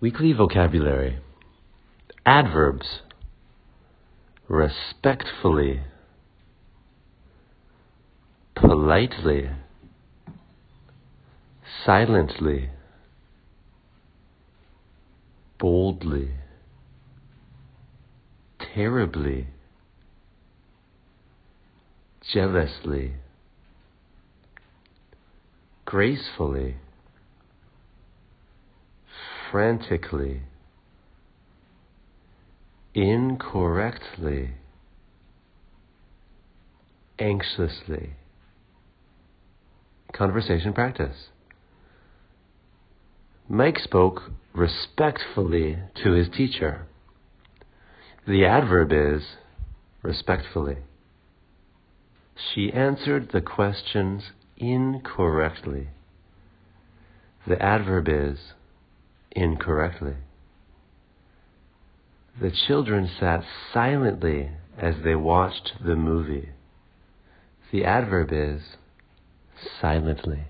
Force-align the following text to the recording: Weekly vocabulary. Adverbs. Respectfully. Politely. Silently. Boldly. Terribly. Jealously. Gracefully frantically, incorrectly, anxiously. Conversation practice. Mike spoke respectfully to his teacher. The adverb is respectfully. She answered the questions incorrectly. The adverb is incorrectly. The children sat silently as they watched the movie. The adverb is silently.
Weekly 0.00 0.32
vocabulary. 0.32 1.18
Adverbs. 2.24 3.00
Respectfully. 4.46 5.80
Politely. 8.54 9.50
Silently. 11.84 12.70
Boldly. 15.58 16.30
Terribly. 18.74 19.48
Jealously. 22.32 23.14
Gracefully 25.84 26.76
frantically, 29.50 30.42
incorrectly, 32.94 34.50
anxiously. 37.18 38.10
Conversation 40.12 40.72
practice. 40.72 41.28
Mike 43.48 43.78
spoke 43.78 44.22
respectfully 44.54 45.78
to 46.02 46.12
his 46.12 46.28
teacher. 46.28 46.86
The 48.26 48.44
adverb 48.44 48.92
is 48.92 49.22
respectfully. 50.02 50.78
She 52.54 52.72
answered 52.72 53.30
the 53.32 53.40
questions 53.40 54.24
incorrectly. 54.56 55.88
The 57.46 57.60
adverb 57.62 58.08
is 58.08 58.38
incorrectly. 59.38 60.14
The 62.40 62.52
children 62.66 63.10
sat 63.18 63.44
silently 63.72 64.50
as 64.76 64.94
they 65.02 65.14
watched 65.14 65.72
the 65.84 65.96
movie. 65.96 66.50
The 67.72 67.84
adverb 67.84 68.30
is 68.32 68.62
silently. 69.80 70.44